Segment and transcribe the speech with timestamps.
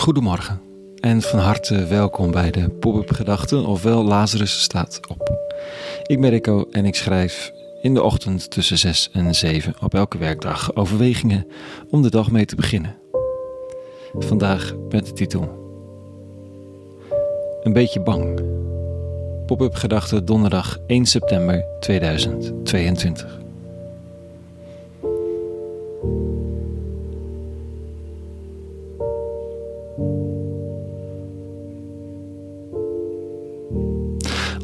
[0.00, 0.60] Goedemorgen
[1.00, 5.48] en van harte welkom bij de Pop-up Gedachten, ofwel Lazarus staat op.
[6.06, 7.52] Ik ben Rico en ik schrijf
[7.82, 11.46] in de ochtend tussen 6 en 7 op elke werkdag overwegingen
[11.90, 12.96] om de dag mee te beginnen.
[14.12, 15.48] Vandaag met de titel
[17.62, 18.40] Een beetje bang.
[19.46, 23.40] Pop-up Gedachten donderdag 1 september 2022.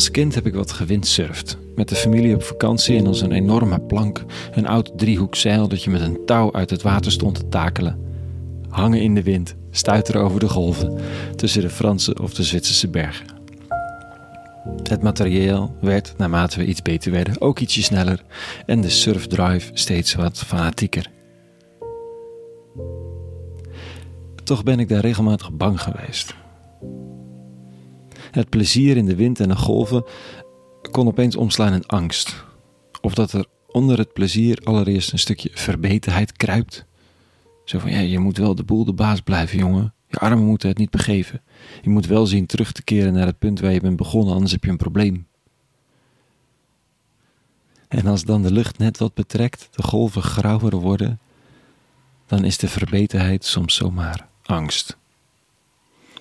[0.00, 1.58] Als kind heb ik wat gewindsurfd.
[1.74, 5.90] Met de familie op vakantie en als een enorme plank, een oud driehoekzeil dat je
[5.90, 7.98] met een touw uit het water stond te takelen.
[8.68, 10.98] Hangen in de wind, stuiteren over de golven,
[11.36, 13.26] tussen de Franse of de Zwitserse bergen.
[14.82, 18.22] Het materieel werd, naarmate we iets beter werden, ook ietsje sneller
[18.66, 21.10] en de surfdrive steeds wat fanatieker.
[24.44, 26.34] Toch ben ik daar regelmatig bang geweest.
[28.30, 30.04] Het plezier in de wind en de golven
[30.90, 32.44] kon opeens omslaan in angst.
[33.00, 36.84] Of dat er onder het plezier allereerst een stukje verbetenheid kruipt.
[37.64, 39.94] Zo van, ja, je moet wel de boel de baas blijven, jongen.
[40.08, 41.42] Je armen moeten het niet begeven.
[41.82, 44.52] Je moet wel zien terug te keren naar het punt waar je bent begonnen, anders
[44.52, 45.26] heb je een probleem.
[47.88, 51.18] En als dan de lucht net wat betrekt, de golven grauwer worden,
[52.26, 54.96] dan is de verbetenheid soms zomaar angst.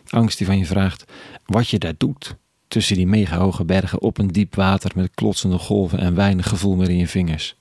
[0.10, 1.06] Angst die van je vraagt
[1.46, 2.36] wat je daar doet
[2.68, 6.76] tussen die mega hoge bergen op een diep water met klotsende golven en weinig gevoel
[6.76, 7.56] meer in je vingers.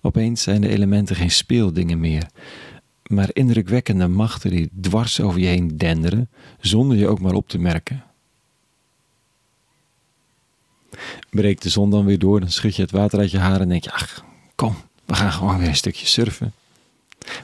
[0.00, 2.26] Opeens zijn de elementen geen speeldingen meer,
[3.06, 6.28] maar indrukwekkende machten die dwars over je heen denderen,
[6.60, 8.04] zonder je ook maar op te merken.
[11.30, 13.68] Breekt de zon dan weer door, dan schud je het water uit je haren en
[13.68, 16.52] denk je: ach, kom, we gaan gewoon weer een stukje surfen.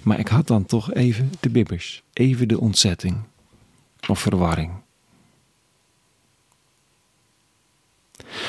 [0.02, 3.16] Maar ik had dan toch even de bibbers, even de ontzetting
[4.08, 4.72] of verwarring.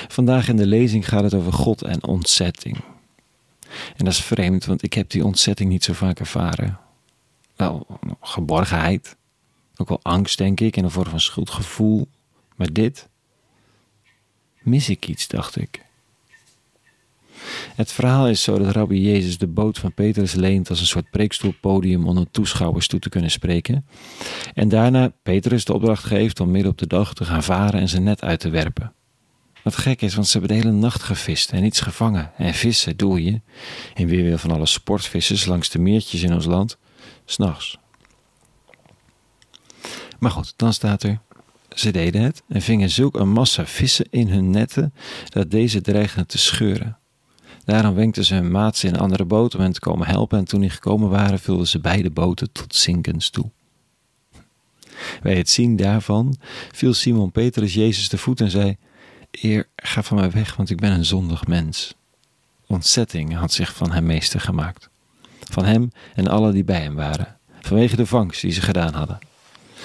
[0.07, 2.77] Vandaag in de lezing gaat het over God en ontzetting.
[3.95, 6.79] En dat is vreemd, want ik heb die ontzetting niet zo vaak ervaren.
[7.55, 9.15] Wel, geborgenheid,
[9.77, 12.07] ook wel angst, denk ik, in een vorm van schuldgevoel.
[12.55, 13.07] Maar dit
[14.61, 15.85] mis ik iets, dacht ik.
[17.75, 21.09] Het verhaal is zo dat Rabbi Jezus de boot van Petrus leent als een soort
[21.09, 23.85] preekstoelpodium om de toeschouwers toe te kunnen spreken.
[24.53, 27.89] En daarna Petrus de opdracht geeft om midden op de dag te gaan varen en
[27.89, 28.91] zijn net uit te werpen.
[29.63, 32.31] Wat gek is, want ze hebben de hele nacht gevist en niets gevangen.
[32.37, 33.41] En vissen doe je,
[33.93, 36.77] in weerwil van alle sportvissers langs de meertjes in ons land,
[37.25, 37.77] s'nachts.
[40.19, 41.19] Maar goed, dan staat er,
[41.69, 44.93] ze deden het en vingen zulk een massa vissen in hun netten
[45.29, 46.97] dat deze dreigden te scheuren.
[47.67, 50.61] Daarom wenkten ze hun maats in andere boten om hen te komen helpen en toen
[50.61, 53.49] die gekomen waren vulden ze beide boten tot zinkens toe.
[55.21, 56.37] Bij het zien daarvan
[56.71, 58.77] viel Simon Petrus Jezus de voet en zei:
[59.31, 61.95] Eer, ga van mij weg, want ik ben een zondig mens.
[62.67, 64.89] Ontzetting had zich van hem meester gemaakt.
[65.39, 69.19] Van hem en alle die bij hem waren, vanwege de vangst die ze gedaan hadden.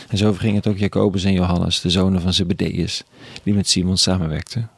[0.09, 3.03] En zo verging het ook Jacobus en Johannes, de zonen van Zebedeus,
[3.43, 4.71] die met Simon samenwerkten.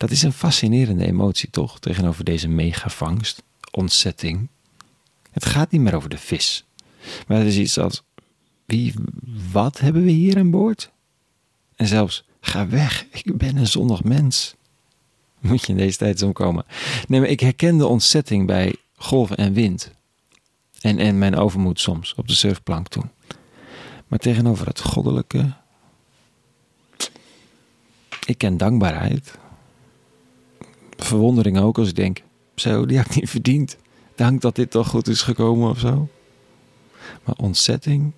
[0.00, 4.48] Dat is een fascinerende emotie toch, tegenover deze megavangst, ontzetting.
[5.30, 6.64] Het gaat niet meer over de vis,
[7.26, 8.02] maar het is iets als:
[8.64, 8.94] wie,
[9.52, 10.90] wat hebben we hier aan boord?
[11.76, 14.54] En zelfs, ga weg, ik ben een zondig mens.
[15.38, 16.64] Moet je in deze tijd zo komen.
[17.08, 19.90] Nee, maar ik herken de ontzetting bij golven en wind.
[20.80, 23.10] En, en mijn overmoed soms op de surfplank toen.
[24.06, 25.52] Maar tegenover het goddelijke.
[28.26, 29.38] Ik ken dankbaarheid.
[31.10, 32.22] Verwondering ook als ik denk:
[32.54, 33.76] zo, die had ik niet verdiend.
[34.14, 36.08] Dank dat dit toch goed is gekomen of zo.
[37.24, 38.12] Maar ontzetting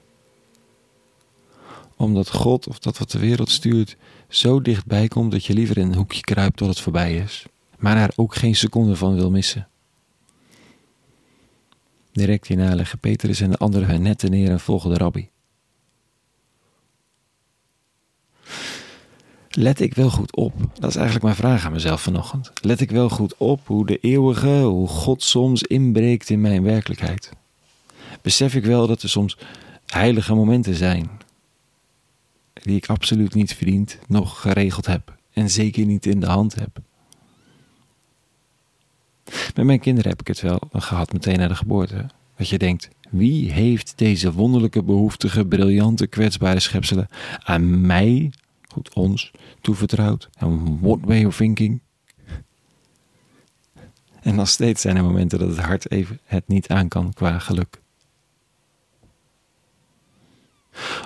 [1.97, 3.97] omdat God of dat wat de wereld stuurt
[4.29, 7.47] zo dichtbij komt dat je liever in een hoekje kruipt tot het voorbij is,
[7.79, 9.69] maar er ook geen seconde van wil missen.
[12.13, 15.32] Direct hierna leggen Petrus en de anderen hun netten neer en volgen de rabbi.
[19.55, 20.55] Let ik wel goed op?
[20.75, 22.53] Dat is eigenlijk mijn vraag aan mezelf vanochtend.
[22.61, 27.33] Let ik wel goed op hoe de eeuwige, hoe God soms inbreekt in mijn werkelijkheid?
[28.23, 29.39] Besef ik wel dat er soms
[29.87, 31.11] heilige momenten zijn,
[32.53, 36.79] die ik absoluut niet verdiend, nog geregeld heb en zeker niet in de hand heb.
[39.55, 42.07] Met mijn kinderen heb ik het wel gehad meteen na de geboorte.
[42.37, 47.09] Dat je denkt, wie heeft deze wonderlijke, behoeftige, briljante, kwetsbare schepselen
[47.43, 48.33] aan mij,
[48.73, 49.31] goed ons,
[49.61, 50.29] toevertrouwd?
[50.37, 51.81] En what way of thinking?
[54.21, 57.39] En nog steeds zijn er momenten dat het hart even het niet aan kan qua
[57.39, 57.81] geluk.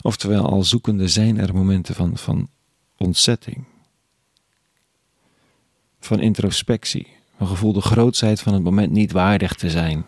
[0.03, 2.49] Oftewel, al zoekende zijn er momenten van, van
[2.97, 3.65] ontzetting,
[6.01, 7.07] van introspectie,
[7.39, 10.07] een gevoel de grootsheid van het moment niet waardig te zijn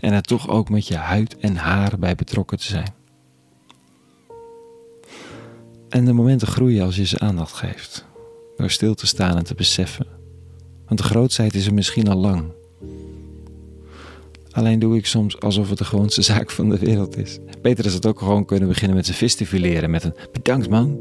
[0.00, 2.94] en er toch ook met je huid en haar bij betrokken te zijn.
[5.94, 8.04] En de momenten groeien als je ze aandacht geeft,
[8.56, 10.06] door stil te staan en te beseffen.
[10.86, 12.44] Want de grootsheid is er misschien al lang.
[14.50, 17.38] Alleen doe ik soms alsof het de gewoonste zaak van de wereld is.
[17.62, 20.68] Beter is het ook gewoon kunnen beginnen met zijn vis te fileren met een bedankt
[20.68, 20.98] man.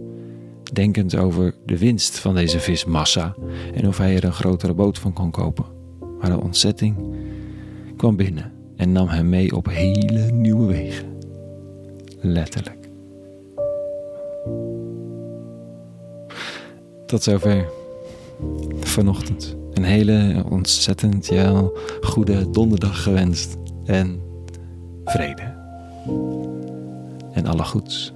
[0.73, 3.35] Denkend over de winst van deze vismassa
[3.73, 5.65] en of hij er een grotere boot van kon kopen.
[6.19, 6.95] Maar de ontzetting
[7.97, 11.07] kwam binnen en nam hem mee op hele nieuwe wegen.
[12.21, 12.82] Letterlijk.
[17.13, 17.69] Tot zover
[18.79, 19.55] vanochtend.
[19.73, 21.69] Een hele ontzettend ja,
[22.01, 23.57] goede donderdag gewenst.
[23.85, 24.21] En
[25.05, 25.55] vrede.
[27.33, 28.13] En alle goeds.